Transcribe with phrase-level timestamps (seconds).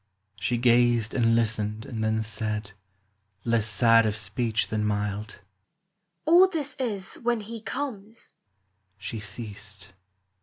[0.39, 2.71] She gazed and listened and then said,
[3.45, 5.41] Less sad of speech than mild,
[6.25, 8.33] —"All this is when he comes."
[8.97, 9.93] She ceased.